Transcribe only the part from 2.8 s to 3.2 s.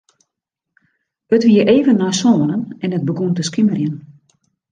en it